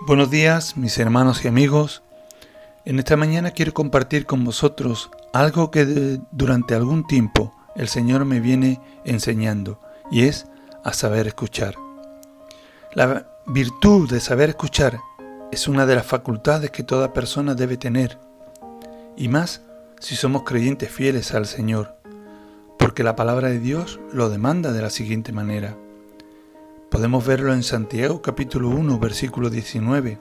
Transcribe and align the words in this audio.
Buenos 0.00 0.28
días, 0.28 0.76
mis 0.76 0.98
hermanos 0.98 1.44
y 1.44 1.48
amigos. 1.48 2.02
En 2.84 2.98
esta 2.98 3.16
mañana 3.16 3.52
quiero 3.52 3.72
compartir 3.72 4.26
con 4.26 4.44
vosotros 4.44 5.08
algo 5.32 5.70
que 5.70 6.20
durante 6.30 6.74
algún 6.74 7.06
tiempo 7.06 7.54
el 7.74 7.88
Señor 7.88 8.26
me 8.26 8.40
viene 8.40 8.80
enseñando 9.06 9.80
y 10.10 10.24
es 10.24 10.46
a 10.82 10.92
saber 10.92 11.26
escuchar. 11.26 11.76
La 12.92 13.26
virtud 13.46 14.10
de 14.10 14.20
saber 14.20 14.50
escuchar 14.50 15.00
es 15.50 15.68
una 15.68 15.86
de 15.86 15.94
las 15.94 16.04
facultades 16.04 16.70
que 16.70 16.82
toda 16.82 17.14
persona 17.14 17.54
debe 17.54 17.78
tener 17.78 18.18
y 19.16 19.28
más 19.28 19.62
si 20.00 20.16
somos 20.16 20.42
creyentes 20.42 20.90
fieles 20.90 21.32
al 21.32 21.46
Señor, 21.46 21.96
porque 22.78 23.04
la 23.04 23.16
palabra 23.16 23.48
de 23.48 23.60
Dios 23.60 24.00
lo 24.12 24.28
demanda 24.28 24.72
de 24.72 24.82
la 24.82 24.90
siguiente 24.90 25.32
manera. 25.32 25.78
Podemos 26.94 27.26
verlo 27.26 27.52
en 27.52 27.64
Santiago 27.64 28.22
capítulo 28.22 28.68
1 28.68 29.00
versículo 29.00 29.50
19, 29.50 30.16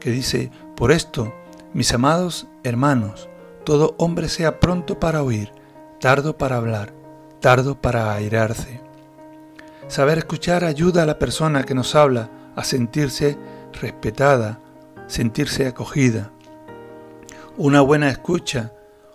que 0.00 0.10
dice, 0.10 0.50
Por 0.74 0.90
esto, 0.90 1.32
mis 1.74 1.94
amados 1.94 2.48
hermanos, 2.64 3.28
todo 3.62 3.94
hombre 3.96 4.28
sea 4.28 4.58
pronto 4.58 4.98
para 4.98 5.22
oír, 5.22 5.52
tardo 6.00 6.36
para 6.36 6.56
hablar, 6.56 6.92
tardo 7.38 7.80
para 7.80 8.12
airarse. 8.12 8.80
Saber 9.86 10.18
escuchar 10.18 10.64
ayuda 10.64 11.04
a 11.04 11.06
la 11.06 11.20
persona 11.20 11.62
que 11.62 11.76
nos 11.76 11.94
habla 11.94 12.30
a 12.56 12.64
sentirse 12.64 13.38
respetada, 13.72 14.58
sentirse 15.06 15.68
acogida. 15.68 16.32
Una 17.56 17.80
buena 17.80 18.10
escucha 18.10 18.72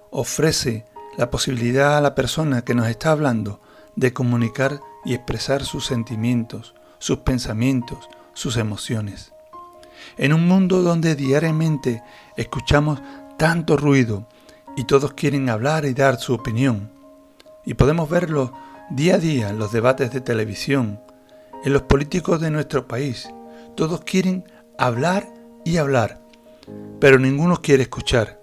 ofrece 0.09 0.85
la 1.17 1.29
posibilidad 1.29 1.97
a 1.97 2.01
la 2.01 2.15
persona 2.15 2.61
que 2.63 2.75
nos 2.75 2.87
está 2.87 3.11
hablando 3.11 3.59
de 3.97 4.13
comunicar 4.13 4.79
y 5.05 5.13
expresar 5.13 5.63
sus 5.63 5.85
sentimientos, 5.85 6.75
sus 6.99 7.19
pensamientos, 7.19 8.09
sus 8.33 8.57
emociones. 8.57 9.33
En 10.17 10.33
un 10.33 10.47
mundo 10.47 10.81
donde 10.81 11.15
diariamente 11.15 12.03
escuchamos 12.37 13.01
tanto 13.37 13.77
ruido 13.77 14.27
y 14.75 14.85
todos 14.85 15.13
quieren 15.13 15.49
hablar 15.49 15.85
y 15.85 15.93
dar 15.93 16.19
su 16.19 16.33
opinión, 16.33 16.91
y 17.65 17.73
podemos 17.73 18.09
verlo 18.09 18.53
día 18.89 19.15
a 19.15 19.19
día 19.19 19.49
en 19.49 19.59
los 19.59 19.71
debates 19.71 20.11
de 20.11 20.21
televisión, 20.21 20.99
en 21.63 21.73
los 21.73 21.83
políticos 21.83 22.41
de 22.41 22.51
nuestro 22.51 22.87
país, 22.87 23.29
todos 23.75 24.01
quieren 24.01 24.45
hablar 24.77 25.27
y 25.63 25.77
hablar, 25.77 26.19
pero 26.99 27.19
ninguno 27.19 27.61
quiere 27.61 27.83
escuchar, 27.83 28.39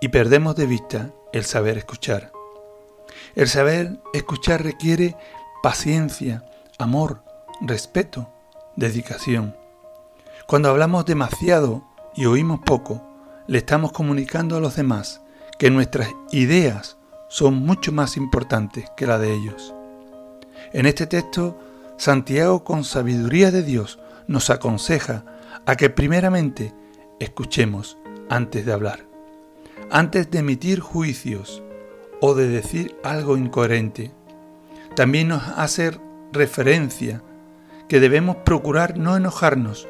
y 0.00 0.08
perdemos 0.08 0.56
de 0.56 0.66
vista 0.66 1.10
el 1.32 1.44
saber 1.44 1.78
escuchar. 1.78 2.32
El 3.34 3.48
saber 3.48 3.98
escuchar 4.12 4.62
requiere 4.62 5.16
paciencia, 5.62 6.42
amor, 6.78 7.22
respeto, 7.60 8.30
dedicación. 8.76 9.54
Cuando 10.46 10.70
hablamos 10.70 11.04
demasiado 11.04 11.84
y 12.14 12.26
oímos 12.26 12.60
poco, 12.60 13.02
le 13.46 13.58
estamos 13.58 13.92
comunicando 13.92 14.56
a 14.56 14.60
los 14.60 14.76
demás 14.76 15.20
que 15.58 15.70
nuestras 15.70 16.08
ideas 16.32 16.96
son 17.28 17.54
mucho 17.54 17.92
más 17.92 18.16
importantes 18.16 18.90
que 18.96 19.06
la 19.06 19.18
de 19.18 19.34
ellos. 19.34 19.74
En 20.72 20.86
este 20.86 21.06
texto, 21.06 21.58
Santiago 21.98 22.64
con 22.64 22.84
sabiduría 22.84 23.50
de 23.50 23.62
Dios 23.62 23.98
nos 24.26 24.48
aconseja 24.48 25.24
a 25.66 25.76
que 25.76 25.90
primeramente 25.90 26.72
escuchemos 27.18 27.98
antes 28.30 28.64
de 28.64 28.72
hablar, 28.72 29.04
antes 29.90 30.30
de 30.30 30.38
emitir 30.38 30.80
juicios 30.80 31.62
o 32.20 32.34
de 32.34 32.48
decir 32.48 32.96
algo 33.04 33.36
incoherente 33.36 34.12
también 34.94 35.28
nos 35.28 35.42
hace 35.56 35.98
referencia 36.32 37.22
que 37.88 38.00
debemos 38.00 38.36
procurar 38.36 38.98
no 38.98 39.16
enojarnos, 39.16 39.88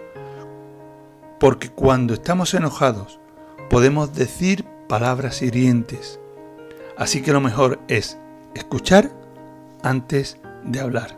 porque 1.39 1.71
cuando 1.71 2.15
estamos 2.15 2.55
enojados 2.55 3.21
podemos 3.69 4.15
decir 4.15 4.65
palabras 4.89 5.43
hirientes. 5.43 6.19
Así 6.97 7.23
que 7.23 7.33
lo 7.33 7.41
mejor 7.41 7.79
es 7.89 8.19
escuchar 8.55 9.11
antes 9.83 10.39
de 10.65 10.81
hablar. 10.81 11.17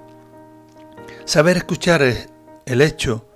Saber 1.24 1.56
escuchar 1.56 2.02
es 2.02 2.28
el 2.66 2.80
hecho 2.80 3.26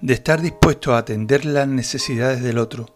de 0.00 0.14
estar 0.14 0.40
dispuesto 0.40 0.94
a 0.94 0.98
atender 0.98 1.44
las 1.44 1.68
necesidades 1.68 2.42
del 2.42 2.58
otro, 2.58 2.86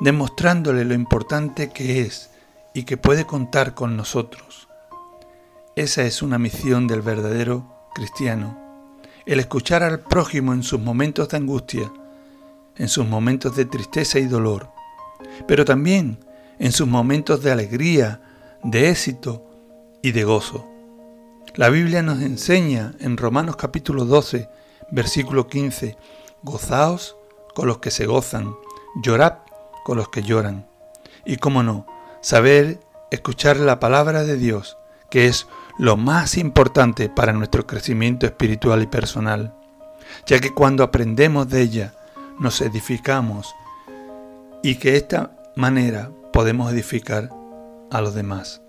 demostrándole 0.00 0.84
lo 0.84 0.94
importante 0.94 1.70
que 1.70 2.02
es 2.02 2.30
y 2.72 2.84
que 2.84 2.96
puede 2.96 3.26
contar 3.26 3.74
con 3.74 3.96
nosotros. 3.96 4.65
Esa 5.76 6.04
es 6.04 6.22
una 6.22 6.38
misión 6.38 6.86
del 6.86 7.02
verdadero 7.02 7.90
cristiano, 7.94 8.58
el 9.26 9.40
escuchar 9.40 9.82
al 9.82 10.00
prójimo 10.00 10.54
en 10.54 10.62
sus 10.62 10.80
momentos 10.80 11.28
de 11.28 11.36
angustia, 11.36 11.92
en 12.78 12.88
sus 12.88 13.06
momentos 13.06 13.56
de 13.56 13.66
tristeza 13.66 14.18
y 14.18 14.24
dolor, 14.24 14.70
pero 15.46 15.66
también 15.66 16.18
en 16.58 16.72
sus 16.72 16.88
momentos 16.88 17.42
de 17.42 17.52
alegría, 17.52 18.22
de 18.62 18.88
éxito 18.88 19.44
y 20.00 20.12
de 20.12 20.24
gozo. 20.24 20.66
La 21.56 21.68
Biblia 21.68 22.00
nos 22.02 22.22
enseña 22.22 22.94
en 22.98 23.18
Romanos 23.18 23.56
capítulo 23.56 24.06
12, 24.06 24.48
versículo 24.90 25.46
15, 25.46 25.98
gozaos 26.42 27.16
con 27.54 27.66
los 27.66 27.80
que 27.80 27.90
se 27.90 28.06
gozan, 28.06 28.56
llorad 29.02 29.40
con 29.84 29.98
los 29.98 30.08
que 30.08 30.22
lloran. 30.22 30.66
Y 31.26 31.36
cómo 31.36 31.62
no, 31.62 31.86
saber 32.22 32.80
escuchar 33.10 33.58
la 33.58 33.78
palabra 33.78 34.24
de 34.24 34.38
Dios, 34.38 34.78
que 35.10 35.26
es 35.26 35.46
lo 35.78 35.96
más 35.96 36.38
importante 36.38 37.08
para 37.08 37.32
nuestro 37.32 37.66
crecimiento 37.66 38.26
espiritual 38.26 38.82
y 38.82 38.86
personal, 38.86 39.54
ya 40.26 40.38
que 40.40 40.52
cuando 40.52 40.82
aprendemos 40.82 41.48
de 41.48 41.62
ella 41.62 41.94
nos 42.38 42.60
edificamos 42.60 43.54
y 44.62 44.76
que 44.76 44.92
de 44.92 44.96
esta 44.98 45.36
manera 45.54 46.10
podemos 46.32 46.72
edificar 46.72 47.30
a 47.90 48.00
los 48.00 48.14
demás. 48.14 48.62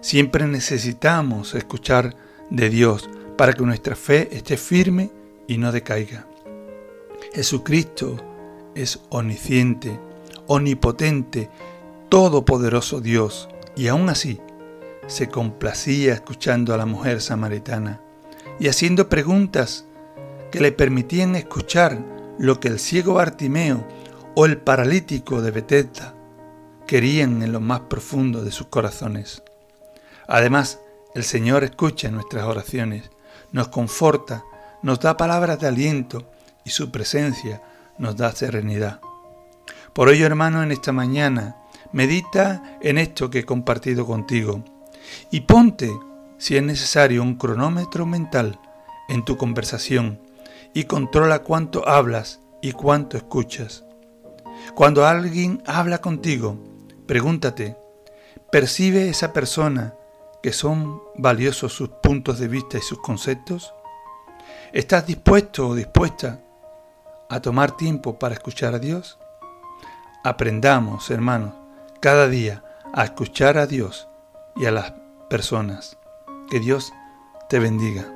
Siempre 0.00 0.46
necesitamos 0.46 1.54
escuchar 1.54 2.14
de 2.50 2.68
Dios 2.68 3.08
para 3.36 3.52
que 3.52 3.64
nuestra 3.64 3.96
fe 3.96 4.28
esté 4.36 4.56
firme 4.56 5.10
y 5.46 5.58
no 5.58 5.72
decaiga. 5.72 6.26
Jesucristo 7.32 8.16
es 8.74 9.00
omnisciente, 9.08 9.98
omnipotente, 10.46 11.48
todopoderoso 12.08 13.00
Dios, 13.00 13.48
y 13.76 13.88
aún 13.88 14.08
así 14.08 14.40
se 15.06 15.28
complacía 15.28 16.14
escuchando 16.14 16.74
a 16.74 16.76
la 16.76 16.86
mujer 16.86 17.20
samaritana 17.20 18.00
y 18.58 18.68
haciendo 18.68 19.08
preguntas 19.08 19.86
que 20.50 20.60
le 20.60 20.72
permitían 20.72 21.34
escuchar 21.36 21.98
lo 22.38 22.60
que 22.60 22.68
el 22.68 22.78
ciego 22.78 23.14
Bartimeo 23.14 23.86
o 24.34 24.46
el 24.46 24.58
paralítico 24.58 25.42
de 25.42 25.50
Betesda 25.50 26.14
querían 26.86 27.42
en 27.42 27.52
lo 27.52 27.60
más 27.60 27.80
profundo 27.80 28.42
de 28.42 28.50
sus 28.50 28.66
corazones. 28.68 29.42
Además, 30.26 30.80
el 31.14 31.24
Señor 31.24 31.64
escucha 31.64 32.10
nuestras 32.10 32.44
oraciones, 32.44 33.10
nos 33.52 33.68
conforta, 33.68 34.44
nos 34.82 35.00
da 35.00 35.16
palabras 35.16 35.60
de 35.60 35.68
aliento 35.68 36.30
y 36.64 36.70
su 36.70 36.90
presencia 36.90 37.62
nos 37.98 38.16
da 38.16 38.32
serenidad. 38.32 39.00
Por 39.92 40.10
ello, 40.10 40.26
hermano, 40.26 40.62
en 40.62 40.72
esta 40.72 40.92
mañana, 40.92 41.56
medita 41.92 42.78
en 42.80 42.98
esto 42.98 43.30
que 43.30 43.40
he 43.40 43.44
compartido 43.44 44.06
contigo 44.06 44.64
y 45.30 45.42
ponte, 45.42 45.92
si 46.38 46.56
es 46.56 46.62
necesario, 46.62 47.22
un 47.22 47.36
cronómetro 47.36 48.06
mental 48.06 48.58
en 49.08 49.24
tu 49.24 49.36
conversación 49.36 50.20
y 50.72 50.84
controla 50.84 51.40
cuánto 51.40 51.88
hablas 51.88 52.40
y 52.60 52.72
cuánto 52.72 53.16
escuchas. 53.16 53.84
Cuando 54.74 55.06
alguien 55.06 55.62
habla 55.66 56.00
contigo, 56.00 56.58
pregúntate, 57.06 57.76
¿percibe 58.50 59.08
esa 59.08 59.32
persona 59.32 59.94
que 60.42 60.52
son 60.52 61.00
valiosos 61.16 61.72
sus 61.72 61.88
puntos 61.88 62.38
de 62.38 62.48
vista 62.48 62.78
y 62.78 62.82
sus 62.82 63.00
conceptos? 63.00 63.74
¿Estás 64.72 65.06
dispuesto 65.06 65.68
o 65.68 65.74
dispuesta 65.74 66.40
a 67.28 67.40
tomar 67.40 67.76
tiempo 67.76 68.18
para 68.18 68.34
escuchar 68.34 68.74
a 68.74 68.78
Dios? 68.78 69.18
Aprendamos, 70.24 71.10
hermanos, 71.10 71.54
cada 72.00 72.28
día 72.28 72.64
a 72.92 73.04
escuchar 73.04 73.58
a 73.58 73.66
Dios 73.66 74.08
y 74.56 74.66
a 74.66 74.70
las 74.70 74.92
personas. 75.34 75.98
Que 76.48 76.60
Dios 76.60 76.92
te 77.48 77.58
bendiga. 77.58 78.06